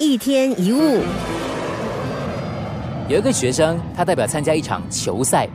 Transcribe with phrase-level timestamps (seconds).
[0.00, 1.02] 一天一物，
[3.06, 5.46] 有一个学生，他代表参加一场球赛。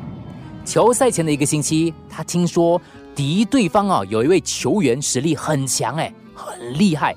[0.63, 2.79] 球赛前的一个星期，他听说
[3.15, 7.15] 敌对方啊有一位球员实力很强，哎，很厉害，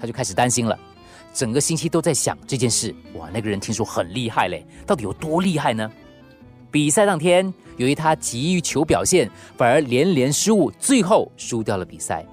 [0.00, 0.76] 他就开始担心了。
[1.32, 2.92] 整个星期都在想这件事。
[3.14, 5.88] 哇，那个人听说很厉害嘞，到底有多厉害呢？
[6.72, 12.26] 比赛当天，由于他急于求表现，反而连连失误，最后输掉了比赛。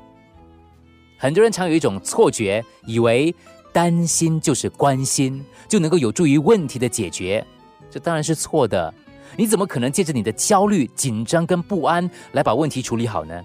[1.20, 3.31] 很多人常有一种错觉，以为。
[3.73, 7.45] 担心就是关心，就能够有助于问题的解决，
[7.89, 8.93] 这当然是错的。
[9.35, 13.43] 你怎么可能借着你的焦虑、紧张跟不安来把问题处理好呢？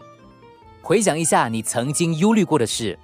[0.82, 2.98] 回想一下你曾经忧虑过的事：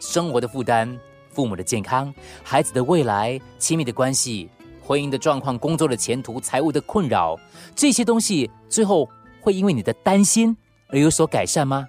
[0.00, 4.48] 生活的负担、父母的健康、孩子的未来、亲密的关系、
[4.80, 7.38] 婚姻的状况、工作的前途、财务的困扰，
[7.76, 9.06] 这些东西最后
[9.38, 10.56] 会因为你的担心
[10.88, 11.86] 而有所改善吗？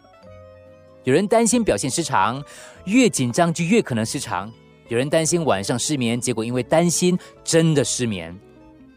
[1.06, 2.44] 有人担心表现失常，
[2.86, 4.52] 越紧张就越可能失常。
[4.92, 8.38] 有人担心晚上失眠，结果因为担心真的失眠。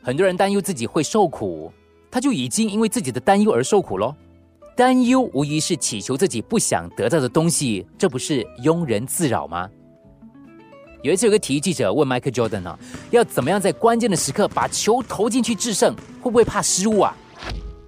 [0.03, 1.73] 很多人担忧自己会受苦，
[2.11, 4.13] 他就已经因为自己的担忧而受苦喽。
[4.75, 9.71] 担忧无疑是祈求自己不想得到的东西，这不是庸人自扰吗？
[11.05, 12.77] 有一次，有个体育记者问迈克· Jordan 啊，
[13.13, 15.95] 要怎么样在关键的时刻把球投进去制胜？
[16.21, 17.17] 会不会怕失误啊？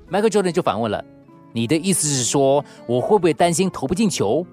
[0.09, 1.05] 迈克· Jordan 就反问了
[1.53, 4.47] ：“你的意思是说，我会不会担心投不进球？”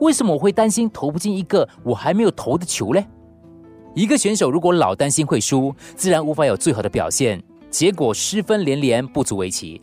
[0.00, 3.04] 为什么我会担心投不进一个我还没有投的球呢？
[3.94, 9.82] 一个选手如果老担心会输，自然无法有最好的表现，结果失分连连，不足为奇。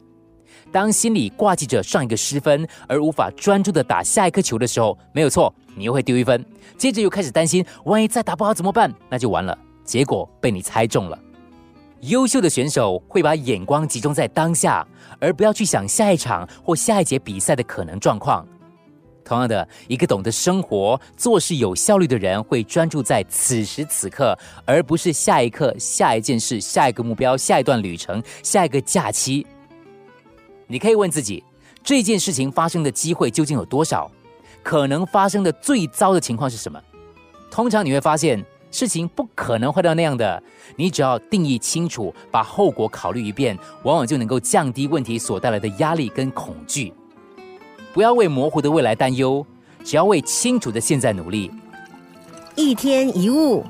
[0.71, 6.43] 当心里挂记着上一个失分，而无法专注的打下一颗球的时候，没有错，你又会丢一分。
[6.77, 8.93] 接着又开始担心，万一再打不好怎么办？
[9.09, 11.19] 那就完了，结果被你猜中了。
[12.01, 14.85] 优秀的选手会把眼光集中在当下，
[15.19, 18.45] 而不要去想下一场或下一节比赛的可能状况。
[19.25, 29.45] 同样的，一个懂得生活、做事有效率的人，会专注在此时此刻，而不是下一刻、下一件事、下一个目标、下一段旅程、下一个假期。
[30.67, 31.43] 你可以问自己，
[31.83, 34.09] 这件事情发生的机会究竟有多少？
[34.61, 36.79] 可能发生的最糟的情况是什么？
[37.49, 40.41] 通常你会发现，事情不可能坏到那样的。
[40.75, 46.93] 你只要定义清楚，把后果考虑一遍，往往就能够降低问题所带来的压力跟恐惧。
[47.95, 49.45] 不要为模糊的未来担忧，
[49.85, 51.49] 只要为清楚的现在努力。
[52.53, 53.63] 一天一物。